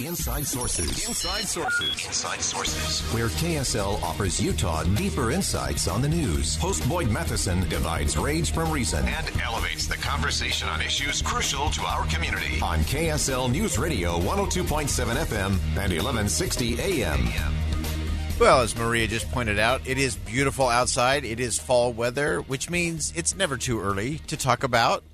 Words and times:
Inside 0.00 0.46
Sources. 0.46 1.08
Inside 1.08 1.42
Sources. 1.48 2.06
Inside 2.06 2.40
Sources. 2.40 3.00
Where 3.12 3.28
KSL 3.28 4.02
offers 4.02 4.40
Utah 4.40 4.82
deeper 4.84 5.30
insights 5.30 5.88
on 5.88 6.00
the 6.00 6.08
news. 6.08 6.56
Host 6.56 6.86
Boyd 6.88 7.10
Matheson 7.10 7.68
divides 7.68 8.16
rage 8.16 8.52
from 8.52 8.70
reason 8.70 9.06
and 9.06 9.40
elevates 9.42 9.86
the 9.86 9.96
conversation 9.96 10.68
on 10.68 10.80
issues 10.80 11.22
crucial 11.22 11.70
to 11.70 11.82
our 11.82 12.06
community. 12.06 12.60
On 12.62 12.78
KSL 12.80 13.50
News 13.50 13.78
Radio 13.78 14.18
102.7 14.20 14.88
FM 15.16 15.50
and 15.76 15.92
1160 15.92 16.80
AM. 16.80 17.28
Well, 18.38 18.62
as 18.62 18.74
Maria 18.74 19.06
just 19.06 19.30
pointed 19.32 19.58
out, 19.58 19.82
it 19.86 19.98
is 19.98 20.16
beautiful 20.16 20.66
outside. 20.66 21.26
It 21.26 21.40
is 21.40 21.58
fall 21.58 21.92
weather, 21.92 22.40
which 22.40 22.70
means 22.70 23.12
it's 23.14 23.36
never 23.36 23.58
too 23.58 23.78
early 23.80 24.18
to 24.28 24.36
talk 24.36 24.62
about 24.62 25.04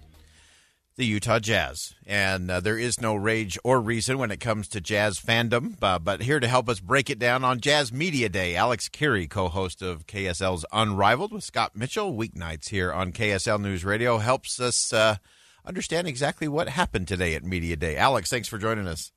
the 0.97 1.05
Utah 1.05 1.39
Jazz. 1.39 1.95
And 2.07 2.51
uh, 2.51 2.61
there 2.61 2.79
is 2.79 3.01
no 3.01 3.15
rage 3.15 3.59
or 3.63 3.81
reason 3.81 4.19
when 4.19 4.31
it 4.31 4.41
comes 4.41 4.69
to 4.69 4.81
jazz 4.81 5.21
fandom. 5.21 5.77
Uh, 5.81 5.99
but 5.99 6.23
here 6.23 6.41
to 6.41 6.49
help 6.49 6.69
us 6.69 6.81
break 6.81 7.11
it 7.11 7.19
down 7.19 7.45
on 7.45 7.61
Jazz 7.61 7.93
Media 7.93 8.29
Day, 8.29 8.57
Alex 8.57 8.89
Kirry, 8.89 9.27
co 9.27 9.49
host 9.49 9.83
of 9.83 10.07
KSL's 10.07 10.65
Unrivaled 10.73 11.33
with 11.33 11.45
Scott 11.45 11.77
Mitchell, 11.77 12.15
weeknights 12.15 12.71
here 12.71 12.93
on 12.93 13.13
KSL 13.13 13.61
News 13.61 13.85
Radio, 13.85 14.19
helps 14.19 14.59
us 14.59 14.93
uh, 14.93 15.17
understand 15.65 16.07
exactly 16.07 16.49
what 16.49 16.69
happened 16.69 17.09
today 17.09 17.35
at 17.35 17.45
Media 17.45 17.77
Day. 17.77 17.97
Alex, 17.97 18.31
thanks 18.31 18.49
for 18.49 18.59
joining 18.59 18.87
us. 18.87 19.13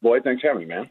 Boy, 0.00 0.20
thanks 0.20 0.42
for 0.42 0.48
having 0.48 0.68
me, 0.68 0.74
man. 0.74 0.90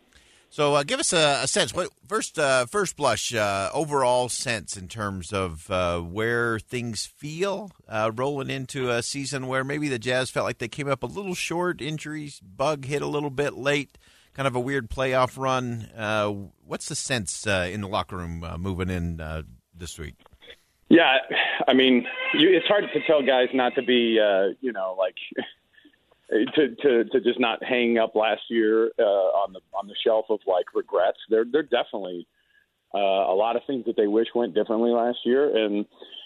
So, 0.50 0.76
uh, 0.76 0.84
give 0.84 1.00
us 1.00 1.12
a, 1.12 1.42
a, 1.44 1.48
sense. 1.48 1.74
What 1.74 1.90
first, 2.08 2.40
uh, 2.40 2.66
first 2.66 2.96
blush, 2.96 3.34
uh, 3.34 3.70
overall 3.74 4.30
sense 4.30 4.78
in 4.78 4.88
terms 4.88 5.34
of 5.34 5.70
uh, 5.70 6.00
where 6.00 6.58
things 6.58 7.06
feel 7.06 7.72
uh, 7.88 8.12
rolling 8.16 8.50
into 8.50 8.90
a 8.90 9.04
season 9.04 9.48
where 9.48 9.64
maybe 9.64 9.90
the 9.90 10.00
Jazz 10.00 10.30
felt 10.30 10.46
like 10.46 10.60
they 10.60 10.70
came 10.70 10.88
up 10.88 11.04
a 11.04 11.08
little 11.08 11.36
short. 11.36 11.82
Injuries, 11.82 12.40
bug 12.40 12.86
hit 12.86 13.02
a 13.02 13.08
little 13.08 13.30
bit 13.30 13.56
late. 13.56 13.98
Kind 14.34 14.48
of 14.48 14.56
a 14.56 14.60
weird 14.60 14.90
playoff 14.90 15.38
run. 15.38 15.90
Uh, 15.96 16.30
what's 16.66 16.88
the 16.88 16.96
sense 16.96 17.46
in 17.46 17.82
the 17.82 17.88
locker 17.88 18.18
room 18.18 18.46
moving 18.60 18.90
in 18.90 19.18
this 19.76 20.00
week? 20.00 20.16
Yeah, 20.90 21.18
I 21.68 21.74
mean, 21.74 22.06
you, 22.34 22.50
it's 22.56 22.68
hard 22.68 22.86
to 22.94 23.00
tell 23.06 23.22
guys 23.22 23.50
not 23.54 23.76
to 23.76 23.82
be, 23.82 24.20
you 24.62 24.72
know, 24.72 24.96
like 24.98 25.16
to 26.30 26.76
to 26.76 27.04
to 27.06 27.22
just 27.22 27.40
not 27.40 27.64
hang 27.64 27.98
up 27.98 28.16
last 28.16 28.42
year 28.50 28.92
uh, 29.00 29.04
on 29.04 29.54
the 29.54 29.60
on 29.74 29.88
the 29.88 29.96
shelf 30.04 30.26
of 30.30 30.40
like 30.46 30.66
regrets. 30.74 31.20
There 31.30 31.46
there 31.50 31.64
definitely 31.64 32.28
uh, 32.94 33.00
a 33.00 33.36
lot 33.36 33.56
of 33.56 33.62
things 33.66 33.86
that 33.86 33.96
they 33.96 34.08
wish 34.08 34.28
went 34.36 34.54
differently 34.54 34.92
last 34.92 35.20
year, 35.26 35.56
and 35.56 35.86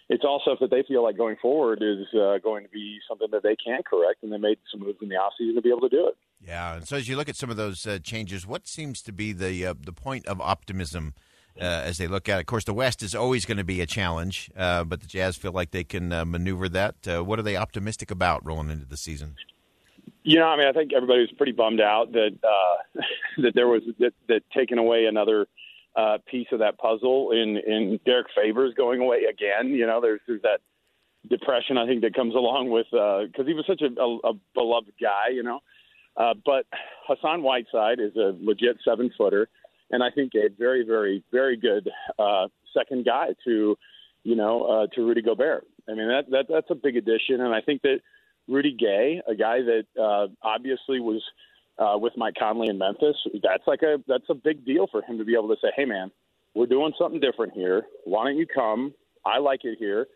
it's 0.10 0.24
also 0.26 0.56
that 0.60 0.72
they 0.72 0.84
feel 0.88 1.04
like 1.04 1.18
going 1.18 1.36
forward 1.42 1.82
is 1.82 2.06
uh, 2.20 2.38
going 2.40 2.64
to 2.64 2.70
be 2.70 3.00
something 3.08 3.28
that 3.32 3.44
they 3.44 3.56
can 3.56 3.82
correct, 3.84 4.24
and 4.24 4.32
they 4.32 4.38
made 4.38 4.58
some 4.72 4.82
moves 4.82 5.00
in 5.02 5.10
the 5.10 5.16
offseason 5.16 5.56
to 5.56 5.62
be 5.62 5.70
able 5.70 5.82
to 5.82 5.90
do 5.90 6.08
it. 6.08 6.18
Yeah, 6.46 6.76
and 6.76 6.88
so 6.88 6.98
as 6.98 7.08
you 7.08 7.16
look 7.16 7.30
at 7.30 7.36
some 7.36 7.50
of 7.50 7.58
those 7.58 7.86
uh, 7.86 8.00
changes, 8.04 8.48
what 8.48 8.68
seems 8.68 9.02
to 9.04 9.12
be 9.12 9.34
the 9.34 9.68
uh, 9.68 9.74
the 9.80 9.94
point 9.94 10.26
of 10.28 10.42
optimism? 10.42 11.14
Uh, 11.60 11.66
as 11.66 11.98
they 11.98 12.08
look 12.08 12.30
at 12.30 12.38
it. 12.38 12.40
Of 12.40 12.46
course, 12.46 12.64
the 12.64 12.74
West 12.74 13.04
is 13.04 13.14
always 13.14 13.44
going 13.44 13.58
to 13.58 13.66
be 13.66 13.82
a 13.82 13.86
challenge, 13.86 14.50
but 14.56 15.02
the 15.02 15.06
Jazz 15.06 15.36
feel 15.36 15.52
like 15.52 15.72
they 15.72 15.84
can 15.84 16.08
maneuver 16.08 16.70
that. 16.70 16.96
What 17.06 17.40
are 17.40 17.42
they 17.42 17.58
optimistic 17.58 18.10
about 18.10 18.46
rolling 18.46 18.70
into 18.70 18.86
the 18.86 18.96
season? 18.96 19.36
You 20.24 20.38
know, 20.38 20.46
I 20.46 20.58
mean, 20.58 20.68
I 20.68 20.72
think 20.72 20.94
everybody 20.94 21.22
was 21.22 21.32
pretty 21.36 21.52
bummed 21.52 21.82
out 21.82 22.12
that 22.12 22.38
uh, 22.44 23.02
that 23.42 23.56
there 23.56 23.68
was 23.68 23.82
that, 24.00 24.14
that 24.28 24.42
taking 24.56 24.78
away 24.78 25.06
another 25.06 25.48
uh, 25.96 26.18
piece 26.30 26.48
of 26.52 26.60
that 26.60 26.78
puzzle 26.78 27.32
in 27.32 27.58
in 27.58 28.00
Derrick 28.06 28.28
Favors 28.36 28.74
going 28.76 29.02
away 29.02 29.24
again. 29.30 29.70
You 29.70 29.88
know, 29.88 30.00
there's 30.02 30.22
there's 30.28 30.42
that 30.44 30.62
depression 31.30 31.78
I 31.78 31.86
think 31.86 32.02
that 32.02 32.16
comes 32.16 32.36
along 32.36 32.70
with 32.70 32.88
because 32.92 33.30
uh, 33.40 33.44
he 33.46 33.54
was 33.54 33.66
such 33.68 33.82
a, 33.82 34.00
a, 34.00 34.32
a 34.32 34.34
beloved 34.54 34.94
guy. 35.02 35.30
You 35.34 35.44
know, 35.44 35.60
uh, 36.18 36.34
but 36.46 36.66
Hassan 37.08 37.42
Whiteside 37.42 38.00
is 38.00 38.16
a 38.16 38.36
legit 38.40 38.78
seven 38.86 39.12
footer, 39.18 39.50
and 39.90 40.04
I 40.04 40.12
think 40.12 40.34
a 40.36 40.50
very 40.58 40.86
very 40.86 41.24
very 41.32 41.58
good 41.58 41.90
uh, 42.20 42.48
second 42.78 43.06
guy 43.06 43.30
to 43.46 43.78
you 44.24 44.36
know 44.36 44.64
uh, 44.64 44.88
to 44.96 45.06
Rudy 45.06 45.22
Gobert. 45.22 45.66
I 45.90 45.94
mean 45.94 46.08
that 46.08 46.30
that 46.30 46.46
that's 46.48 46.70
a 46.70 46.76
big 46.76 46.96
addition, 46.96 47.42
and 47.42 47.54
I 47.54 47.62
think 47.62 47.82
that 47.82 48.00
Rudy 48.48 48.76
Gay, 48.78 49.22
a 49.28 49.36
guy 49.36 49.60
that 49.62 49.86
uh, 50.02 50.28
obviously 50.42 51.00
was 51.00 51.22
uh, 51.80 51.98
with 51.98 52.14
Mike 52.18 52.36
Conley 52.38 52.68
in 52.68 52.78
Memphis. 52.78 53.16
That's 53.44 53.64
like 53.68 53.82
a 53.82 53.98
that's 54.08 54.30
a 54.30 54.36
big 54.36 54.66
deal 54.66 54.88
for 54.92 55.02
him 55.02 55.18
to 55.18 55.26
be 55.26 55.34
able 55.34 55.50
to 55.50 55.58
say, 55.62 55.70
"Hey, 55.76 55.86
man, 55.86 56.12
we're 56.56 56.66
doing 56.68 56.94
something 57.00 57.20
different 57.20 57.54
here. 57.54 57.84
Why 58.06 58.26
don't 58.26 58.38
you 58.38 58.48
come? 58.48 58.94
I 59.26 59.40
like 59.40 59.62
it 59.64 59.78
here. 59.80 60.08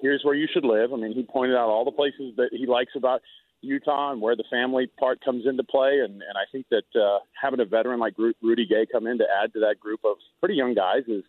Here's 0.00 0.22
where 0.24 0.34
you 0.34 0.46
should 0.52 0.64
live." 0.64 0.92
I 0.92 0.96
mean, 0.96 1.12
he 1.12 1.22
pointed 1.22 1.56
out 1.56 1.68
all 1.68 1.84
the 1.84 1.90
places 1.90 2.34
that 2.36 2.50
he 2.52 2.66
likes 2.66 2.92
about 2.96 3.22
Utah 3.62 4.12
and 4.12 4.20
where 4.20 4.36
the 4.36 4.44
family 4.50 4.86
part 4.98 5.22
comes 5.24 5.46
into 5.46 5.64
play. 5.64 6.00
And, 6.02 6.22
and 6.22 6.36
I 6.36 6.44
think 6.50 6.66
that 6.70 7.00
uh, 7.00 7.18
having 7.40 7.60
a 7.60 7.64
veteran 7.64 8.00
like 8.00 8.14
Rudy 8.18 8.66
Gay 8.66 8.86
come 8.90 9.06
in 9.06 9.18
to 9.18 9.24
add 9.42 9.52
to 9.54 9.60
that 9.60 9.80
group 9.80 10.00
of 10.04 10.16
pretty 10.40 10.54
young 10.54 10.74
guys 10.74 11.02
is 11.08 11.24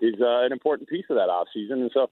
is 0.00 0.14
uh, 0.20 0.44
an 0.44 0.52
important 0.52 0.88
piece 0.88 1.04
of 1.08 1.16
that 1.16 1.28
offseason. 1.28 1.80
And 1.80 1.90
so 1.94 2.10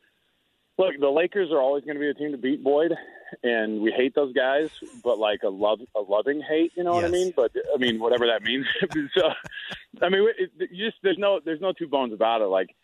Look, 0.78 0.94
the 0.98 1.10
Lakers 1.10 1.50
are 1.52 1.60
always 1.60 1.84
going 1.84 1.96
to 1.96 2.00
be 2.00 2.08
a 2.08 2.14
team 2.14 2.32
to 2.32 2.38
beat, 2.38 2.64
Boyd, 2.64 2.94
and 3.42 3.80
we 3.80 3.92
hate 3.92 4.14
those 4.14 4.32
guys, 4.32 4.70
but 5.04 5.18
like 5.18 5.42
a 5.42 5.48
love, 5.48 5.80
a 5.94 6.00
loving 6.00 6.40
hate. 6.40 6.72
You 6.74 6.84
know 6.84 6.94
yes. 6.94 7.02
what 7.02 7.08
I 7.08 7.12
mean? 7.12 7.32
But 7.36 7.52
I 7.74 7.78
mean, 7.78 8.00
whatever 8.00 8.26
that 8.26 8.42
means. 8.42 8.66
so, 9.14 9.30
I 10.02 10.08
mean, 10.08 10.26
it, 10.38 10.50
you 10.70 10.86
just 10.86 10.98
there's 11.02 11.18
no 11.18 11.40
there's 11.44 11.60
no 11.60 11.72
two 11.72 11.86
bones 11.86 12.12
about 12.12 12.40
it. 12.40 12.46
Like 12.46 12.74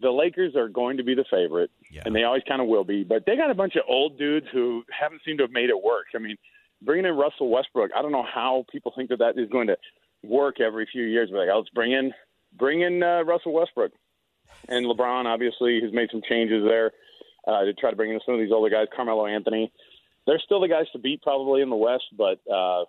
the 0.00 0.10
Lakers 0.10 0.56
are 0.56 0.68
going 0.68 0.96
to 0.96 1.04
be 1.04 1.14
the 1.14 1.24
favorite, 1.30 1.70
yeah. 1.90 2.02
and 2.04 2.14
they 2.14 2.24
always 2.24 2.42
kind 2.46 2.60
of 2.60 2.68
will 2.68 2.84
be. 2.84 3.04
But 3.04 3.24
they 3.26 3.36
got 3.36 3.50
a 3.50 3.54
bunch 3.54 3.76
of 3.76 3.82
old 3.88 4.18
dudes 4.18 4.46
who 4.52 4.84
haven't 4.90 5.22
seemed 5.24 5.38
to 5.38 5.44
have 5.44 5.52
made 5.52 5.70
it 5.70 5.82
work. 5.82 6.06
I 6.14 6.18
mean, 6.18 6.36
bringing 6.82 7.06
in 7.06 7.14
Russell 7.14 7.50
Westbrook, 7.50 7.90
I 7.96 8.02
don't 8.02 8.12
know 8.12 8.24
how 8.24 8.64
people 8.70 8.92
think 8.94 9.10
that 9.10 9.20
that 9.20 9.38
is 9.38 9.48
going 9.48 9.68
to 9.68 9.76
work 10.22 10.60
every 10.60 10.88
few 10.90 11.04
years. 11.04 11.30
But 11.30 11.38
like, 11.38 11.48
oh, 11.52 11.58
let's 11.58 11.70
bring 11.70 11.92
in 11.92 12.12
bring 12.56 12.82
in 12.82 13.02
uh, 13.02 13.22
Russell 13.22 13.52
Westbrook, 13.52 13.92
and 14.68 14.86
LeBron 14.86 15.26
obviously 15.26 15.80
has 15.80 15.92
made 15.92 16.08
some 16.10 16.22
changes 16.28 16.64
there 16.64 16.92
uh, 17.46 17.64
to 17.64 17.74
try 17.74 17.90
to 17.90 17.96
bring 17.96 18.12
in 18.12 18.20
some 18.24 18.34
of 18.34 18.40
these 18.40 18.52
older 18.52 18.70
guys. 18.70 18.86
Carmelo 18.94 19.26
Anthony, 19.26 19.72
they're 20.26 20.42
still 20.44 20.60
the 20.60 20.68
guys 20.68 20.86
to 20.92 20.98
beat 20.98 21.22
probably 21.22 21.62
in 21.62 21.70
the 21.70 21.76
West, 21.76 22.04
but 22.16 22.40
uh, 22.50 22.82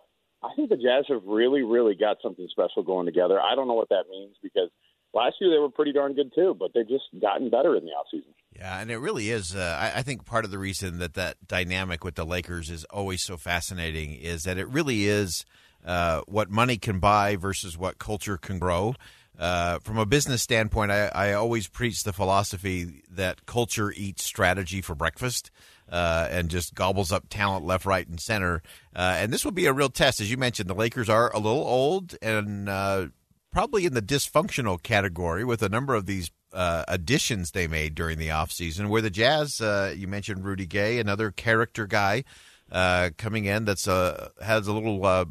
I 0.44 0.54
think 0.56 0.70
the 0.70 0.78
Jazz 0.78 1.06
have 1.10 1.24
really, 1.26 1.64
really 1.64 1.96
got 1.96 2.18
something 2.22 2.48
special 2.52 2.84
going 2.84 3.06
together. 3.06 3.40
I 3.40 3.56
don't 3.56 3.68
know 3.68 3.74
what 3.74 3.90
that 3.90 4.06
means 4.10 4.36
because 4.42 4.70
last 5.14 5.36
year 5.42 5.50
they 5.50 5.58
were 5.58 5.70
pretty 5.70 5.94
darn 5.94 6.14
good 6.14 6.32
too, 6.36 6.56
but 6.58 6.72
they've 6.74 6.88
just 6.88 7.06
gotten 7.22 7.50
better 7.50 7.76
in 7.76 7.86
the 7.86 7.92
offseason. 7.92 8.34
Yeah, 8.56 8.80
and 8.80 8.92
it 8.92 8.98
really 8.98 9.32
is. 9.32 9.56
Uh, 9.56 9.78
I, 9.80 10.00
I, 10.00 10.02
think 10.02 10.26
part 10.26 10.46
of 10.46 10.52
the 10.52 10.58
reason 10.58 11.00
that 11.00 11.16
that 11.16 11.36
dynamic 11.46 12.04
with 12.04 12.16
the 12.16 12.26
Lakers 12.26 12.70
is 12.70 12.86
always 12.86 13.22
so 13.24 13.36
fascinating 13.36 14.14
is 14.14 14.44
that 14.44 14.58
it 14.58 14.68
really 14.70 15.06
is 15.06 15.46
uh, 15.86 16.22
what 16.28 16.50
money 16.50 16.78
can 16.78 17.00
buy 17.00 17.36
versus 17.36 17.78
what 17.78 17.98
culture 17.98 18.38
can 18.38 18.60
grow. 18.60 18.96
Uh, 19.38 19.80
from 19.80 19.98
a 19.98 20.06
business 20.06 20.42
standpoint, 20.42 20.92
I, 20.92 21.08
I, 21.08 21.34
always 21.34 21.68
preach 21.68 22.04
the 22.04 22.14
philosophy 22.14 23.04
that 23.10 23.46
culture 23.46 23.92
eats 23.92 24.24
strategy 24.24 24.82
for 24.82 24.96
breakfast 24.96 25.52
uh, 25.90 26.28
and 26.32 26.50
just 26.50 26.74
gobbles 26.74 27.12
up 27.12 27.26
talent 27.30 27.66
left, 27.66 27.86
right, 27.86 28.08
and 28.08 28.20
center. 28.20 28.62
Uh, 28.96 29.16
and 29.18 29.34
this 29.34 29.44
will 29.44 29.52
be 29.52 29.66
a 29.66 29.74
real 29.74 29.90
test. 29.90 30.22
As 30.22 30.32
you 30.32 30.38
mentioned, 30.38 30.70
the 30.70 30.76
Lakers 30.76 31.10
are 31.10 31.34
a 31.34 31.40
little 31.40 31.66
old 31.66 32.16
and 32.22 32.70
uh, 32.70 33.08
probably 33.52 33.86
in 33.86 33.94
the 33.94 34.02
dysfunctional 34.02 34.82
category 34.82 35.44
with 35.44 35.62
a 35.62 35.70
number 35.70 35.96
of 35.96 36.06
these 36.06 36.32
uh, 36.54 36.86
additions 36.88 37.52
they 37.52 37.68
made 37.68 37.94
during 37.94 38.18
the 38.18 38.30
offseason, 38.30 38.88
where 38.88 39.02
the 39.02 39.10
Jazz, 39.10 39.60
you 39.98 40.08
mentioned 40.08 40.46
Rudy 40.46 40.66
Gay, 40.66 41.00
another 41.00 41.32
character 41.32 41.88
guy 41.88 42.24
coming 42.72 43.44
in 43.44 43.66
that's 43.66 43.86
has 43.86 44.68
a 44.68 44.74
little 44.74 45.28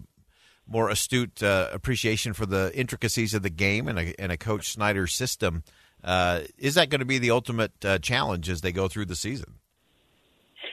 more 0.67 0.89
astute 0.89 1.43
uh, 1.43 1.69
appreciation 1.73 2.33
for 2.33 2.47
the 2.47 2.73
intricacies 2.75 3.35
of 3.35 3.43
the 3.43 3.51
game 3.51 3.89
and 3.89 3.99
a, 3.99 4.21
and 4.21 4.33
a 4.33 4.37
Coach 4.37 4.71
Snyder 4.71 5.07
system. 5.07 5.63
Uh, 6.03 6.41
is 6.59 6.75
that 6.75 6.91
going 6.91 7.01
to 7.01 7.07
be 7.07 7.19
the 7.19 7.31
ultimate 7.31 7.73
uh, 7.85 7.99
challenge 7.99 8.49
as 8.49 8.61
they 8.61 8.73
go 8.73 8.89
through 8.89 9.07
the 9.07 9.17
season? 9.17 9.55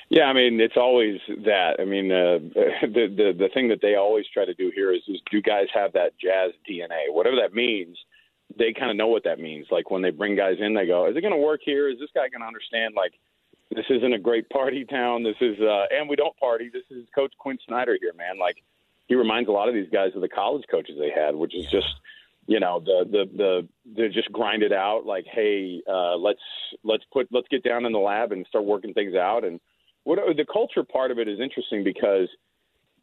Yeah, 0.09 0.23
I 0.23 0.33
mean 0.33 0.59
it's 0.59 0.75
always 0.75 1.21
that. 1.45 1.77
I 1.79 1.85
mean 1.85 2.11
uh, 2.11 2.39
the 2.81 3.07
the 3.07 3.33
the 3.37 3.49
thing 3.53 3.69
that 3.69 3.79
they 3.81 3.95
always 3.95 4.25
try 4.33 4.43
to 4.43 4.53
do 4.53 4.69
here 4.75 4.93
is, 4.93 5.01
is 5.07 5.21
do 5.31 5.41
guys 5.41 5.67
have 5.73 5.93
that 5.93 6.11
jazz 6.19 6.51
DNA, 6.69 7.07
whatever 7.09 7.37
that 7.37 7.53
means. 7.53 7.97
They 8.59 8.73
kind 8.73 8.91
of 8.91 8.97
know 8.97 9.07
what 9.07 9.23
that 9.23 9.39
means. 9.39 9.67
Like 9.71 9.89
when 9.89 10.01
they 10.01 10.09
bring 10.09 10.35
guys 10.35 10.57
in, 10.59 10.73
they 10.73 10.85
go, 10.85 11.07
"Is 11.07 11.15
it 11.15 11.21
going 11.21 11.33
to 11.33 11.39
work 11.39 11.61
here? 11.63 11.89
Is 11.89 11.97
this 11.97 12.09
guy 12.13 12.27
going 12.27 12.41
to 12.41 12.47
understand?" 12.47 12.93
Like 12.93 13.13
this 13.73 13.85
isn't 13.89 14.13
a 14.13 14.19
great 14.19 14.49
party 14.49 14.83
town. 14.83 15.23
This 15.23 15.37
is 15.39 15.57
uh, 15.61 15.85
and 15.91 16.09
we 16.09 16.17
don't 16.17 16.35
party. 16.35 16.69
This 16.71 16.83
is 16.89 17.07
Coach 17.15 17.31
Quinn 17.39 17.57
Snyder 17.65 17.97
here, 18.01 18.11
man. 18.13 18.37
Like 18.37 18.57
he 19.11 19.15
reminds 19.15 19.49
a 19.49 19.51
lot 19.51 19.67
of 19.67 19.73
these 19.75 19.89
guys 19.91 20.11
of 20.15 20.21
the 20.21 20.29
college 20.29 20.63
coaches 20.71 20.95
they 20.97 21.11
had, 21.13 21.35
which 21.35 21.53
is 21.53 21.65
just 21.69 21.99
you 22.47 22.61
know 22.61 22.79
the 22.79 23.03
the 23.11 23.25
the 23.35 23.67
they're 23.93 24.07
just 24.07 24.31
grind 24.31 24.63
it 24.63 24.71
out 24.71 25.05
like 25.05 25.25
hey 25.29 25.81
uh 25.85 26.15
let's 26.15 26.39
let's 26.85 27.03
put 27.11 27.27
let's 27.29 27.47
get 27.49 27.61
down 27.61 27.85
in 27.85 27.91
the 27.91 27.99
lab 27.99 28.31
and 28.31 28.45
start 28.47 28.63
working 28.63 28.93
things 28.93 29.13
out. 29.13 29.43
And 29.43 29.59
what 30.05 30.17
the 30.37 30.45
culture 30.45 30.85
part 30.85 31.11
of 31.11 31.19
it 31.19 31.27
is 31.27 31.41
interesting 31.41 31.83
because 31.83 32.29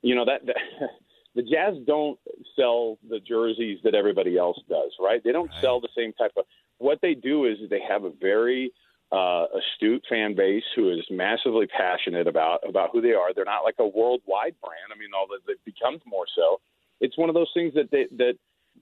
you 0.01 0.15
know 0.15 0.25
that, 0.25 0.47
that 0.47 0.57
the 1.35 1.43
jazz 1.43 1.75
don't 1.87 2.19
sell 2.57 2.97
the 3.07 3.21
jerseys 3.21 3.79
that 3.85 3.95
everybody 3.95 4.39
else 4.39 4.59
does 4.67 4.93
right? 4.99 5.21
They 5.23 5.33
don't 5.33 5.51
Right. 5.53 5.61
sell 5.63 5.79
the 5.79 5.91
same 5.95 6.15
type 6.15 6.33
of 6.39 6.47
what 6.79 7.01
they 7.03 7.13
do 7.13 7.45
is 7.45 7.59
they 7.69 7.83
have 7.87 8.05
a 8.05 8.13
very 8.19 8.73
uh, 9.11 9.47
astute 9.57 10.05
fan 10.09 10.35
base 10.35 10.65
who 10.77 10.91
is 10.91 11.05
massively 11.11 11.67
passionate 11.67 12.27
about 12.27 12.61
about 12.69 12.91
who 12.93 13.01
they 13.01 13.13
are. 13.13 13.33
They're 13.35 13.45
not 13.45 13.65
like 13.65 13.77
a 13.79 13.87
worldwide 13.87 14.55
brand. 14.61 14.93
I 14.95 14.99
mean, 14.99 15.11
although 15.19 15.37
it 15.49 15.61
becomes 15.65 16.01
more 16.07 16.27
so, 16.37 16.61
it's 17.01 17.17
one 17.17 17.29
of 17.29 17.35
those 17.35 17.51
things 17.55 17.75
that 17.75 17.91
they, 17.91 18.07
that 18.17 18.35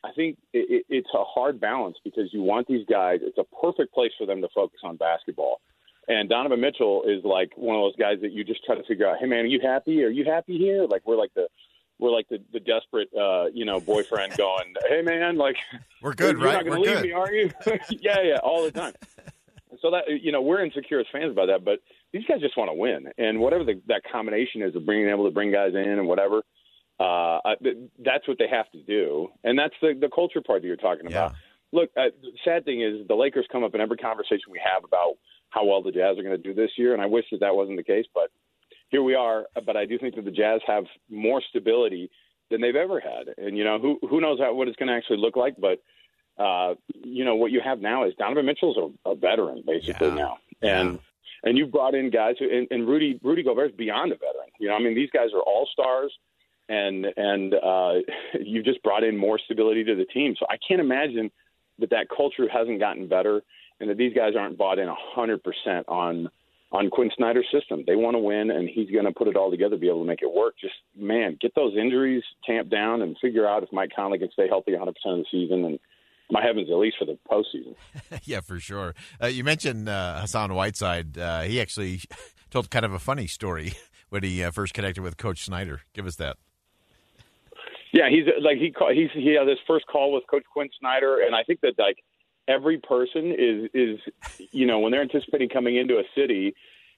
I 0.05 0.11
think 0.17 0.39
it, 0.53 0.67
it, 0.69 0.87
it's 0.89 1.09
a 1.15 1.25
hard 1.25 1.61
balance 1.61 1.97
because 2.05 2.33
you 2.33 2.43
want 2.43 2.67
these 2.67 2.85
guys. 2.91 3.21
It's 3.23 3.39
a 3.39 3.45
perfect 3.63 3.95
place 3.95 4.13
for 4.19 4.27
them 4.27 4.41
to 4.43 4.49
focus 4.55 4.81
on 4.83 4.97
basketball. 4.97 5.61
And 6.09 6.29
Donovan 6.29 6.61
Mitchell 6.61 7.03
is 7.05 7.25
like 7.25 7.51
one 7.57 7.75
of 7.77 7.83
those 7.83 7.97
guys 7.97 8.19
that 8.23 8.33
you 8.33 8.45
just 8.45 8.65
try 8.65 8.77
to 8.77 8.85
figure 8.85 9.09
out. 9.09 9.19
Hey, 9.21 9.27
man, 9.27 9.41
are 9.41 9.47
you 9.47 9.61
happy? 9.61 10.05
Are 10.05 10.09
you 10.09 10.25
happy 10.25 10.57
here? 10.59 10.87
Like 10.87 11.03
we're 11.07 11.17
like 11.17 11.35
the 11.35 11.49
we're 11.99 12.11
like 12.11 12.29
the, 12.29 12.39
the 12.53 12.61
desperate, 12.61 13.09
uh, 13.19 13.47
you 13.53 13.65
know, 13.65 13.81
boyfriend 13.81 14.35
going, 14.37 14.75
"Hey, 14.89 15.03
man, 15.03 15.37
like 15.37 15.57
We're 16.03 16.15
good, 16.15 16.37
you're 16.37 16.47
right? 16.47 16.55
not 16.55 16.65
going 16.67 16.81
We're 16.81 16.87
to 16.87 16.91
leave 16.91 17.03
good. 17.03 17.05
me, 17.05 17.13
are 17.13 17.33
you? 17.33 17.51
yeah, 18.01 18.23
yeah, 18.23 18.39
all 18.43 18.63
the 18.65 18.71
time. 18.71 18.93
So 19.83 19.91
that 19.91 20.05
you 20.09 20.33
know, 20.33 20.43
we're 20.43 20.65
insecure 20.65 21.01
as 21.01 21.07
fans 21.13 21.33
about 21.33 21.47
that, 21.47 21.65
but 21.65 21.81
these 22.13 22.25
guys 22.29 22.41
just 22.41 22.57
want 22.57 22.71
to 22.71 22.75
win, 22.75 23.07
and 23.19 23.41
whatever 23.41 23.65
the, 23.65 23.81
that 23.89 24.03
combination 24.11 24.63
is 24.63 24.75
of 24.77 24.87
being 24.87 25.09
able 25.09 25.25
to 25.25 25.31
bring 25.31 25.53
guys 25.53 25.75
in 25.75 25.89
and 25.89 26.07
whatever, 26.07 26.43
uh, 26.99 27.39
I- 27.45 27.57
that's 27.99 28.27
what 28.27 28.39
they 28.39 28.49
have 28.49 28.71
to 28.73 28.83
do, 28.83 29.29
and 29.45 29.59
that's 29.59 29.75
the 29.83 29.95
the 30.01 30.09
culture 30.09 30.41
part 30.41 30.63
that 30.63 30.69
you're 30.69 30.77
talking 30.77 31.07
about. 31.07 31.33
Yeah. 31.33 31.37
Look, 31.73 31.91
uh, 31.97 32.11
the 32.23 32.31
sad 32.45 32.65
thing 32.65 32.81
is 32.81 33.07
the 33.09 33.15
Lakers 33.15 33.47
come 33.51 33.65
up 33.65 33.75
in 33.75 33.81
every 33.81 33.97
conversation 33.97 34.51
we 34.51 34.61
have 34.65 34.85
about 34.85 35.15
how 35.51 35.65
well 35.65 35.83
the 35.83 35.91
Jazz 35.93 36.19
are 36.19 36.23
going 36.23 36.37
to 36.37 36.43
do 36.43 36.55
this 36.55 36.71
year, 36.77 36.93
and 36.93 37.03
I 37.03 37.07
wish 37.07 37.25
that 37.33 37.41
that 37.41 37.55
wasn't 37.55 37.77
the 37.77 37.85
case, 37.85 38.07
but 38.15 38.31
here 38.89 39.03
we 39.03 39.15
are. 39.15 39.47
But 39.65 39.77
I 39.77 39.85
do 39.85 39.99
think 39.99 40.15
that 40.15 40.25
the 40.25 40.31
Jazz 40.31 40.61
have 40.67 40.85
more 41.11 41.43
stability 41.51 42.11
than 42.51 42.61
they've 42.61 42.77
ever 42.77 43.01
had, 43.01 43.35
and 43.39 43.59
you 43.59 43.65
know 43.65 43.79
who 43.79 43.99
who 44.09 44.21
knows 44.21 44.39
how, 44.39 44.55
what 44.55 44.69
it's 44.69 44.77
going 44.77 44.89
to 44.89 44.95
actually 44.95 45.19
look 45.19 45.37
like, 45.37 45.57
but 45.59 45.83
uh, 46.39 46.75
you 47.05 47.25
know 47.25 47.35
what 47.37 47.51
you 47.53 47.61
have 47.65 47.81
now 47.81 48.05
is 48.07 48.15
Donovan 48.19 48.47
Mitchell's 48.47 48.77
a, 48.77 49.11
a 49.11 49.15
veteran 49.15 49.63
basically 49.67 50.09
Yeah. 50.09 50.15
now, 50.15 50.39
and 50.63 50.99
and 51.45 51.57
you've 51.59 51.71
brought 51.71 51.95
in 51.95 52.11
guys 52.11 52.35
who, 52.39 52.51
and, 52.51 52.67
and 52.71 52.89
Rudy 52.89 53.19
Rudy 53.23 53.43
Gobert's 53.43 53.75
beyond 53.77 54.13
a 54.13 54.17
veteran. 54.17 54.49
You 54.59 54.69
know, 54.69 54.75
I 54.75 54.79
mean 54.81 54.95
these 54.95 55.11
guys 55.13 55.29
are 55.35 55.41
all 55.41 55.69
stars, 55.73 56.13
and 56.69 57.07
and 57.17 57.55
uh, 57.55 57.93
you've 58.41 58.65
just 58.65 58.83
brought 58.83 59.05
in 59.05 59.17
more 59.17 59.39
stability 59.39 59.85
to 59.85 59.95
the 59.95 60.05
team. 60.07 60.35
So 60.39 60.47
I 60.51 60.57
can't 60.67 60.81
imagine 60.81 61.31
that 61.79 61.91
that 61.91 62.07
culture 62.15 62.49
hasn't 62.53 62.81
gotten 62.81 63.07
better, 63.09 63.43
and 63.81 63.91
that 63.91 63.97
these 63.99 64.15
guys 64.15 64.33
aren't 64.39 64.57
bought 64.59 64.79
in 64.79 64.89
a 64.89 64.95
hundred 65.15 65.43
percent 65.45 65.87
on 65.89 66.29
on 66.73 66.91
Quinn 66.91 67.11
Snyder's 67.17 67.47
system. 67.53 67.85
They 67.87 67.95
want 67.97 68.15
to 68.17 68.19
win, 68.19 68.51
and 68.51 68.69
he's 68.69 68.91
going 68.91 69.05
to 69.05 69.13
put 69.13 69.29
it 69.29 69.37
all 69.37 69.51
together, 69.53 69.77
be 69.77 69.89
able 69.89 70.01
to 70.03 70.07
make 70.07 70.23
it 70.23 70.33
work. 70.33 70.55
Just 70.61 70.75
man, 70.99 71.39
get 71.41 71.55
those 71.55 71.77
injuries 71.77 72.25
tamped 72.45 72.71
down, 72.73 73.03
and 73.03 73.17
figure 73.23 73.47
out 73.47 73.63
if 73.63 73.73
Mike 73.73 73.91
Conley 73.95 74.19
can 74.19 74.31
stay 74.33 74.49
healthy 74.49 74.73
100 74.73 74.93
percent 74.97 75.19
of 75.19 75.19
the 75.21 75.27
season, 75.31 75.65
and 75.65 75.79
my 76.31 76.43
heavens, 76.43 76.69
at 76.71 76.77
least 76.77 76.97
for 76.99 77.05
the 77.05 77.19
postseason. 77.31 77.75
yeah, 78.25 78.41
for 78.41 78.59
sure. 78.59 78.95
Uh, 79.23 79.27
you 79.27 79.45
mentioned 79.45 79.89
uh, 79.89 80.21
Hassan 80.21 80.55
Whiteside. 80.55 81.19
Uh, 81.19 81.43
he 81.43 81.61
actually 81.61 82.01
told 82.51 82.71
kind 82.71 82.85
of 82.85 82.93
a 82.93 82.99
funny 82.99 83.27
story 83.27 83.75
when 84.09 84.23
he 84.23 84.43
uh, 84.43 84.51
first 84.51 84.75
connected 84.75 85.03
with 85.03 85.17
Coach 85.17 85.45
Snyder. 85.45 85.83
Give 85.93 86.07
us 86.07 86.17
that. 86.17 86.37
Yeah, 87.93 88.11
he's 88.11 88.25
like 88.43 88.59
he 88.59 88.73
call, 88.73 88.93
he's 88.93 89.11
he 89.15 89.35
had 89.35 89.49
his 89.49 89.59
first 89.67 89.87
call 89.87 90.13
with 90.13 90.25
Coach 90.29 90.43
Quinn 90.53 90.69
Snyder, 90.79 91.21
and 91.25 91.35
I 91.35 91.45
think 91.45 91.61
that 91.63 91.79
like 91.79 91.97
every 92.47 92.79
person 92.79 93.33
is 93.39 93.71
is 93.73 93.99
you 94.53 94.67
know 94.67 94.81
when 94.81 94.93
they're 94.93 95.03
anticipating 95.03 95.49
coming 95.49 95.77
into 95.77 95.95
a 95.95 96.03
city, 96.15 96.55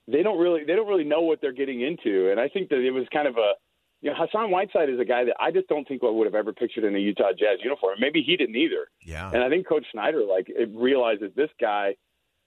they 0.09 0.23
don't 0.23 0.39
really 0.39 0.65
they 0.65 0.75
don't 0.75 0.89
really 0.89 1.05
know 1.05 1.21
what 1.21 1.41
they're 1.41 1.53
getting 1.53 1.83
into, 1.83 2.31
and 2.31 2.41
I 2.41 2.49
think 2.49 2.71
that 2.71 2.81
it 2.81 2.91
was 2.91 3.07
kind 3.13 3.29
of 3.29 3.37
a 3.37 3.53
you 4.00 4.11
know 4.11 4.17
Hassan 4.17 4.50
Whiteside 4.50 4.89
is 4.89 5.00
a 5.00 5.05
guy 5.05 5.25
that 5.25 5.37
I 5.41 5.50
just 5.50 5.69
don't 5.69 5.87
think 5.87 6.03
I 6.05 6.11
would 6.11 6.27
have 6.27 6.35
ever 6.35 6.53
pictured 6.53 6.85
in 6.85 6.95
a 6.95 6.99
Utah 6.99 7.33
Jazz 7.33 7.59
uniform. 7.62 7.97
Maybe 8.00 8.23
he 8.23 8.37
didn't 8.37 8.56
either. 8.56 8.89
Yeah. 9.05 9.31
And 9.33 9.43
I 9.43 9.49
think 9.49 9.67
Coach 9.67 9.85
Snyder 9.93 10.23
like 10.25 10.47
it 10.49 10.71
realizes 10.75 11.31
this 11.35 11.50
guy 11.61 11.97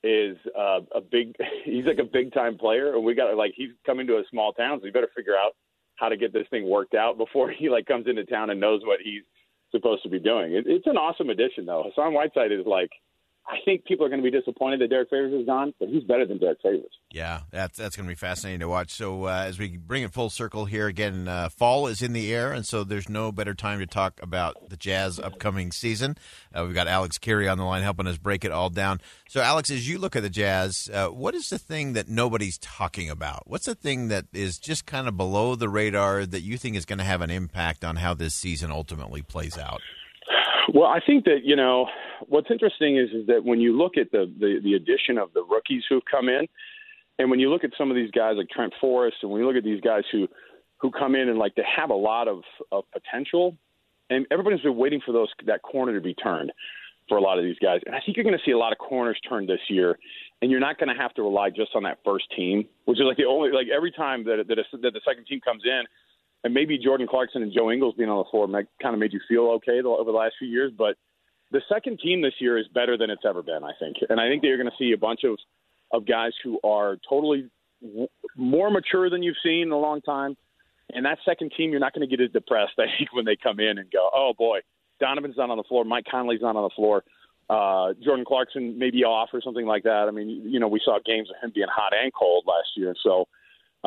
is 0.03 0.38
uh, 0.57 0.80
a 0.95 1.01
big 1.01 1.36
he's 1.65 1.86
like 1.86 2.00
a 2.00 2.03
big 2.03 2.33
time 2.33 2.57
player 2.57 2.95
and 2.95 3.03
we 3.03 3.13
got 3.13 3.36
like 3.36 3.53
he's 3.56 3.69
coming 3.86 4.07
to 4.07 4.13
a 4.13 4.24
small 4.30 4.53
town 4.53 4.80
so 4.80 4.86
you 4.86 4.92
better 4.92 5.12
figure 5.15 5.36
out 5.36 5.51
how 5.95 6.09
to 6.09 6.18
get 6.18 6.33
this 6.33 6.48
thing 6.50 6.68
worked 6.68 6.95
out 6.95 7.18
before 7.18 7.51
he 7.57 7.69
like 7.69 7.86
comes 7.86 8.07
into 8.07 8.25
town 8.25 8.50
and 8.50 8.59
knows 8.59 8.81
what 8.83 9.00
he's 9.04 9.24
supposed 9.71 10.04
to 10.04 10.09
be 10.09 10.19
doing. 10.19 10.54
It, 10.54 10.65
it's 10.68 10.88
an 10.88 10.97
awesome 10.97 11.30
addition 11.30 11.65
though. 11.65 11.83
Hassan 11.86 12.13
Whiteside 12.13 12.51
is 12.51 12.65
like 12.65 12.89
I 13.51 13.57
think 13.65 13.83
people 13.83 14.06
are 14.06 14.09
going 14.09 14.24
to 14.24 14.31
be 14.31 14.36
disappointed 14.36 14.80
that 14.80 14.88
Derrick 14.88 15.09
Favors 15.09 15.33
is 15.33 15.45
gone, 15.45 15.74
but 15.77 15.89
he's 15.89 16.03
better 16.03 16.25
than 16.25 16.38
Derrick 16.38 16.59
Favors. 16.63 16.92
Yeah, 17.12 17.42
that's 17.51 17.77
that's 17.77 17.98
going 17.98 18.07
to 18.07 18.12
be 18.12 18.15
fascinating 18.15 18.62
to 18.62 18.69
watch. 18.69 18.92
So 18.92 19.25
uh, 19.25 19.44
as 19.45 19.59
we 19.59 19.75
bring 19.75 20.03
it 20.03 20.13
full 20.13 20.30
circle 20.30 20.63
here 20.63 20.88
again, 20.88 21.27
uh, 21.27 21.50
fall 21.50 21.88
is 21.88 22.01
in 22.01 22.13
the 22.13 22.33
air, 22.33 22.53
and 22.53 22.65
so 22.65 22.86
there's 22.86 23.09
no 23.09 23.33
better 23.33 23.53
time 23.53 23.80
to 23.80 23.86
talk 23.86 24.21
about 24.24 24.69
the 24.69 24.77
Jazz 24.77 25.19
upcoming 25.19 25.74
season. 25.74 26.15
Uh, 26.56 26.63
we've 26.65 26.74
got 26.74 26.88
Alex 26.88 27.18
Kirry 27.18 27.50
on 27.50 27.57
the 27.57 27.65
line 27.65 27.83
helping 27.83 28.07
us 28.07 28.18
break 28.18 28.45
it 28.45 28.53
all 28.53 28.69
down. 28.69 29.01
So 29.27 29.42
Alex, 29.42 29.69
as 29.69 29.88
you 29.88 30.00
look 30.00 30.15
at 30.15 30.24
the 30.24 30.30
Jazz, 30.30 30.89
uh, 30.94 31.07
what 31.07 31.36
is 31.36 31.50
the 31.50 31.59
thing 31.59 31.92
that 31.94 32.07
nobody's 32.07 32.57
talking 32.57 33.09
about? 33.09 33.44
What's 33.47 33.65
the 33.65 33.75
thing 33.75 34.07
that 34.07 34.27
is 34.31 34.57
just 34.57 34.86
kind 34.86 35.09
of 35.09 35.18
below 35.18 35.56
the 35.56 35.68
radar 35.68 36.25
that 36.25 36.42
you 36.42 36.57
think 36.57 36.77
is 36.77 36.86
going 36.86 37.00
to 37.00 37.06
have 37.06 37.21
an 37.21 37.30
impact 37.30 37.83
on 37.83 37.97
how 37.97 38.13
this 38.13 38.33
season 38.33 38.71
ultimately 38.71 39.21
plays 39.21 39.57
out? 39.57 39.81
Well, 40.73 40.88
I 40.88 41.00
think 41.06 41.25
that 41.25 41.39
you 41.44 41.56
know 41.56 41.88
what's 42.27 42.50
interesting 42.50 42.97
is 42.97 43.09
is 43.09 43.27
that 43.27 43.44
when 43.44 43.59
you 43.59 43.77
look 43.77 43.97
at 43.97 44.12
the 44.12 44.31
the, 44.39 44.59
the 44.63 44.73
addition 44.73 45.18
of 45.18 45.33
the 45.33 45.44
rookies 45.44 45.83
who've 45.89 46.03
come 46.09 46.29
in, 46.29 46.47
and 47.19 47.29
when 47.29 47.39
you 47.39 47.50
look 47.50 47.63
at 47.63 47.71
some 47.77 47.89
of 47.89 47.95
these 47.95 48.12
guys 48.12 48.35
like 48.38 48.50
Trent 48.50 48.73
Forrest, 48.79 49.18
and 49.21 49.31
when 49.31 49.41
you 49.41 49.47
look 49.47 49.57
at 49.57 49.63
these 49.63 49.81
guys 49.81 50.03
who 50.12 50.27
who 50.77 50.91
come 50.91 51.15
in 51.15 51.29
and 51.29 51.38
like 51.38 51.56
they 51.56 51.65
have 51.75 51.89
a 51.89 51.95
lot 51.95 52.27
of, 52.27 52.41
of 52.71 52.85
potential, 52.91 53.57
and 54.09 54.25
everybody's 54.31 54.62
been 54.62 54.77
waiting 54.77 55.01
for 55.06 55.12
those 55.12 55.27
that 55.45 55.62
corner 55.62 55.94
to 55.94 56.01
be 56.01 56.13
turned 56.13 56.51
for 57.09 57.18
a 57.18 57.21
lot 57.21 57.38
of 57.38 57.44
these 57.44 57.59
guys, 57.62 57.81
and 57.85 57.94
I 57.94 58.00
think 58.06 58.15
you're 58.15 58.23
going 58.23 58.38
to 58.38 58.44
see 58.45 58.51
a 58.51 58.57
lot 58.57 58.71
of 58.71 58.77
corners 58.77 59.19
turned 59.27 59.50
this 59.50 59.59
year, 59.69 60.00
and 60.41 60.50
you're 60.50 60.62
not 60.62 60.77
going 60.79 60.95
to 60.95 61.01
have 61.01 61.13
to 61.15 61.21
rely 61.21 61.50
just 61.50 61.71
on 61.75 61.83
that 61.83 61.97
first 62.06 62.25
team, 62.35 62.63
which 62.85 63.00
is 63.00 63.03
like 63.06 63.18
the 63.18 63.25
only 63.25 63.51
like 63.51 63.68
every 63.75 63.91
time 63.91 64.23
that 64.23 64.45
that, 64.47 64.57
a, 64.57 64.77
that 64.77 64.94
the 64.94 65.01
second 65.06 65.25
team 65.25 65.41
comes 65.41 65.63
in 65.65 65.83
and 66.43 66.53
maybe 66.53 66.77
Jordan 66.77 67.07
Clarkson 67.07 67.43
and 67.43 67.53
Joe 67.53 67.71
Ingles 67.71 67.95
being 67.97 68.09
on 68.09 68.17
the 68.17 68.29
floor 68.31 68.47
kind 68.81 68.93
of 68.93 68.99
made 68.99 69.13
you 69.13 69.19
feel 69.27 69.49
okay 69.57 69.81
over 69.83 70.11
the 70.11 70.17
last 70.17 70.35
few 70.39 70.47
years. 70.47 70.71
But 70.75 70.95
the 71.51 71.61
second 71.69 71.99
team 71.99 72.21
this 72.21 72.33
year 72.39 72.57
is 72.57 72.66
better 72.73 72.97
than 72.97 73.09
it's 73.09 73.23
ever 73.27 73.44
been, 73.44 73.63
I 73.63 73.71
think, 73.80 73.97
and 74.09 74.19
I 74.19 74.30
think 74.30 74.42
that 74.42 74.47
you're 74.47 74.57
going 74.57 74.69
to 74.69 74.77
see 74.77 74.94
a 74.94 74.97
bunch 74.97 75.23
of 75.23 75.37
of 75.92 76.07
guys 76.07 76.31
who 76.44 76.57
are 76.63 76.97
totally 77.07 77.49
w- 77.81 78.07
more 78.37 78.71
mature 78.71 79.09
than 79.09 79.23
you've 79.23 79.35
seen 79.44 79.63
in 79.63 79.71
a 79.71 79.77
long 79.77 80.01
time. 80.01 80.37
And 80.94 81.06
that 81.06 81.18
second 81.25 81.51
team, 81.56 81.71
you're 81.71 81.81
not 81.81 81.94
going 81.94 82.07
to 82.07 82.16
get 82.16 82.23
as 82.23 82.31
depressed, 82.31 82.73
I 82.80 82.85
think, 82.97 83.13
when 83.13 83.25
they 83.25 83.35
come 83.35 83.59
in 83.59 83.77
and 83.77 83.92
go, 83.92 84.09
"Oh 84.13 84.33
boy, 84.37 84.59
Donovan's 84.99 85.37
not 85.37 85.49
on 85.49 85.57
the 85.57 85.63
floor, 85.63 85.83
Mike 85.85 86.06
Conley's 86.09 86.42
not 86.42 86.56
on 86.56 86.63
the 86.63 86.75
floor." 86.75 87.04
Uh, 87.49 87.94
Jordan 88.01 88.23
Clarkson 88.23 88.80
may 88.80 88.92
be 88.92 89.04
off 89.04 89.30
or 89.33 89.42
something 89.42 89.66
like 89.66 89.83
that. 89.83 90.06
I 90.07 90.11
mean, 90.11 90.30
you 90.30 90.57
know, 90.57 90.69
we 90.69 90.80
saw 90.83 90.99
games 91.06 91.27
of 91.30 91.35
him 91.44 91.51
being 91.54 91.68
hot 91.69 91.92
and 91.94 92.13
cold 92.13 92.45
last 92.47 92.69
year. 92.77 92.95
So, 93.04 93.27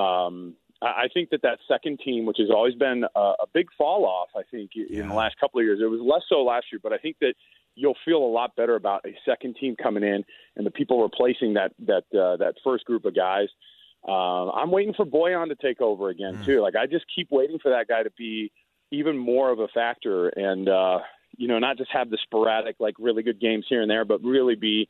um, 0.00 0.54
I 0.84 1.08
think 1.12 1.30
that 1.30 1.42
that 1.42 1.58
second 1.66 2.00
team, 2.04 2.26
which 2.26 2.36
has 2.38 2.50
always 2.50 2.74
been 2.74 3.04
a, 3.14 3.20
a 3.20 3.46
big 3.52 3.68
fall 3.76 4.04
off, 4.04 4.28
I 4.36 4.42
think 4.50 4.72
in 4.76 5.08
the 5.08 5.14
last 5.14 5.38
couple 5.40 5.60
of 5.60 5.64
years, 5.64 5.80
it 5.82 5.86
was 5.86 6.00
less 6.00 6.22
so 6.28 6.42
last 6.42 6.66
year, 6.70 6.80
but 6.82 6.92
I 6.92 6.98
think 6.98 7.16
that 7.20 7.34
you'll 7.74 7.96
feel 8.04 8.18
a 8.18 8.30
lot 8.30 8.54
better 8.56 8.76
about 8.76 9.04
a 9.04 9.16
second 9.24 9.56
team 9.60 9.76
coming 9.80 10.02
in 10.02 10.24
and 10.56 10.66
the 10.66 10.70
people 10.70 11.02
replacing 11.02 11.54
that 11.54 11.72
that 11.86 12.04
uh, 12.12 12.36
that 12.36 12.54
first 12.62 12.84
group 12.84 13.04
of 13.04 13.14
guys. 13.14 13.48
Uh, 14.06 14.50
I'm 14.50 14.70
waiting 14.70 14.94
for 14.94 15.06
Bojan 15.06 15.48
to 15.48 15.54
take 15.54 15.80
over 15.80 16.10
again 16.10 16.38
too. 16.44 16.60
Like 16.60 16.76
I 16.76 16.86
just 16.86 17.06
keep 17.14 17.28
waiting 17.30 17.58
for 17.58 17.70
that 17.70 17.88
guy 17.88 18.02
to 18.02 18.10
be 18.18 18.52
even 18.90 19.16
more 19.16 19.50
of 19.50 19.60
a 19.60 19.68
factor, 19.68 20.28
and 20.28 20.68
uh, 20.68 20.98
you 21.36 21.48
know, 21.48 21.58
not 21.58 21.78
just 21.78 21.90
have 21.92 22.10
the 22.10 22.18
sporadic 22.22 22.76
like 22.78 22.94
really 22.98 23.22
good 23.22 23.40
games 23.40 23.64
here 23.68 23.80
and 23.80 23.90
there, 23.90 24.04
but 24.04 24.22
really 24.22 24.54
be 24.54 24.88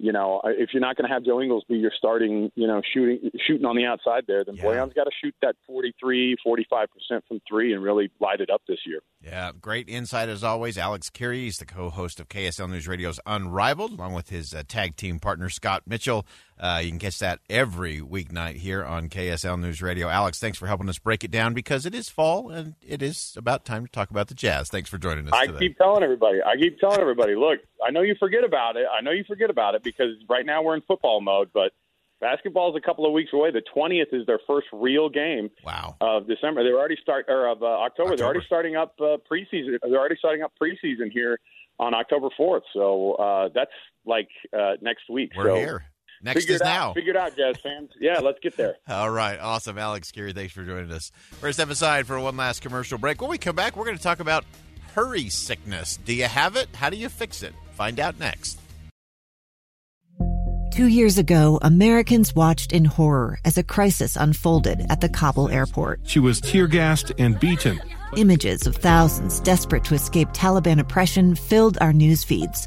you 0.00 0.12
know, 0.12 0.40
if 0.44 0.70
you're 0.72 0.80
not 0.80 0.96
going 0.96 1.08
to 1.08 1.12
have 1.12 1.24
Joe 1.24 1.40
Ingles 1.40 1.64
be 1.68 1.76
your 1.76 1.92
starting, 1.96 2.50
you 2.54 2.66
know, 2.66 2.80
shooting 2.92 3.30
shooting 3.46 3.66
on 3.66 3.76
the 3.76 3.84
outside 3.84 4.24
there, 4.26 4.44
then 4.44 4.56
Yeah. 4.56 4.64
Bojan's 4.64 4.94
got 4.94 5.04
to 5.04 5.10
shoot 5.22 5.34
that 5.42 5.56
43, 5.66 6.36
45 6.42 6.88
percent 6.90 7.24
from 7.28 7.40
three 7.48 7.72
and 7.74 7.82
really 7.82 8.10
light 8.20 8.40
it 8.40 8.50
up 8.50 8.62
this 8.66 8.78
year. 8.86 9.00
Yeah, 9.22 9.52
great 9.60 9.88
insight 9.88 10.28
as 10.28 10.42
always. 10.42 10.78
Alex 10.78 11.10
Kirry, 11.10 11.40
he's 11.40 11.58
the 11.58 11.66
co-host 11.66 12.18
of 12.20 12.28
KSL 12.28 12.70
News 12.70 12.88
Radio's 12.88 13.20
Unrivaled, 13.26 13.92
along 13.92 14.14
with 14.14 14.30
his 14.30 14.54
uh, 14.54 14.62
tag 14.66 14.96
team 14.96 15.18
partner 15.20 15.48
Scott 15.50 15.82
Mitchell. 15.86 16.26
Uh, 16.60 16.78
you 16.82 16.90
can 16.90 16.98
catch 16.98 17.18
that 17.20 17.40
every 17.48 18.00
weeknight 18.00 18.56
here 18.56 18.84
on 18.84 19.08
KSL 19.08 19.58
News 19.58 19.80
Radio. 19.80 20.08
Alex, 20.08 20.38
thanks 20.38 20.58
for 20.58 20.66
helping 20.66 20.90
us 20.90 20.98
break 20.98 21.24
it 21.24 21.30
down 21.30 21.54
because 21.54 21.86
it 21.86 21.94
is 21.94 22.10
fall 22.10 22.50
and 22.50 22.74
it 22.86 23.00
is 23.00 23.34
about 23.38 23.64
time 23.64 23.86
to 23.86 23.90
talk 23.90 24.10
about 24.10 24.28
the 24.28 24.34
Jazz. 24.34 24.68
Thanks 24.68 24.90
for 24.90 24.98
joining 24.98 25.26
us 25.26 25.32
I 25.32 25.46
today. 25.46 25.58
keep 25.58 25.78
telling 25.78 26.02
everybody. 26.02 26.42
I 26.42 26.56
keep 26.56 26.78
telling 26.78 27.00
everybody. 27.00 27.34
Look, 27.34 27.60
I 27.82 27.90
know 27.90 28.02
you 28.02 28.14
forget 28.20 28.44
about 28.44 28.76
it. 28.76 28.84
I 28.92 29.00
know 29.00 29.10
you 29.10 29.24
forget 29.26 29.48
about 29.48 29.74
it 29.74 29.82
because 29.82 30.10
right 30.28 30.44
now 30.44 30.62
we're 30.62 30.74
in 30.74 30.82
football 30.82 31.22
mode, 31.22 31.48
but 31.54 31.72
basketball 32.20 32.68
is 32.70 32.76
a 32.76 32.86
couple 32.86 33.06
of 33.06 33.12
weeks 33.12 33.30
away. 33.32 33.50
The 33.50 33.62
twentieth 33.72 34.08
is 34.12 34.26
their 34.26 34.40
first 34.46 34.66
real 34.70 35.08
game. 35.08 35.48
Wow. 35.64 35.96
Of 36.02 36.26
December, 36.26 36.62
they're 36.62 36.78
already 36.78 36.98
start 37.00 37.24
or 37.28 37.48
of 37.48 37.62
uh, 37.62 37.66
October. 37.66 38.12
October. 38.12 38.16
They're 38.16 38.26
already 38.26 38.44
starting 38.44 38.76
up 38.76 38.94
uh, 39.00 39.16
preseason. 39.30 39.78
They're 39.82 39.98
already 39.98 40.16
starting 40.18 40.42
up 40.42 40.52
preseason 40.60 41.10
here 41.10 41.40
on 41.78 41.94
October 41.94 42.28
fourth. 42.36 42.64
So 42.74 43.14
uh, 43.14 43.48
that's 43.54 43.70
like 44.04 44.28
uh, 44.52 44.72
next 44.82 45.08
week. 45.08 45.32
We're 45.34 45.44
so 45.44 45.54
here. 45.54 45.84
Next 46.22 46.42
figure 46.42 46.56
is 46.56 46.60
now. 46.60 46.88
Out. 46.90 46.94
Figure 46.94 47.12
it 47.12 47.16
out, 47.16 47.36
Jazz 47.36 47.56
fans. 47.62 47.90
Yeah, 47.98 48.18
let's 48.20 48.38
get 48.40 48.56
there. 48.56 48.76
All 48.88 49.10
right. 49.10 49.38
Awesome. 49.38 49.78
Alex 49.78 50.12
Kirry, 50.12 50.32
thanks 50.32 50.52
for 50.52 50.64
joining 50.64 50.92
us. 50.92 51.12
We're 51.40 51.52
step 51.52 51.70
aside 51.70 52.06
for 52.06 52.18
one 52.20 52.36
last 52.36 52.62
commercial 52.62 52.98
break. 52.98 53.20
When 53.20 53.30
we 53.30 53.38
come 53.38 53.56
back, 53.56 53.76
we're 53.76 53.86
going 53.86 53.96
to 53.96 54.02
talk 54.02 54.20
about 54.20 54.44
hurry 54.94 55.28
sickness. 55.28 55.96
Do 55.98 56.14
you 56.14 56.24
have 56.24 56.56
it? 56.56 56.68
How 56.74 56.90
do 56.90 56.96
you 56.96 57.08
fix 57.08 57.42
it? 57.42 57.54
Find 57.72 57.98
out 57.98 58.18
next. 58.18 58.60
Two 60.72 60.86
years 60.86 61.18
ago, 61.18 61.58
Americans 61.62 62.34
watched 62.34 62.72
in 62.72 62.84
horror 62.84 63.38
as 63.44 63.58
a 63.58 63.62
crisis 63.62 64.16
unfolded 64.16 64.86
at 64.88 65.00
the 65.00 65.08
Kabul 65.08 65.48
airport. 65.48 66.00
She 66.04 66.20
was 66.20 66.40
tear 66.40 66.68
gassed 66.68 67.12
and 67.18 67.38
beaten. 67.40 67.80
Images 68.16 68.66
of 68.66 68.76
thousands 68.76 69.40
desperate 69.40 69.84
to 69.84 69.94
escape 69.94 70.28
Taliban 70.28 70.78
oppression 70.78 71.34
filled 71.34 71.76
our 71.80 71.92
news 71.92 72.24
feeds. 72.24 72.66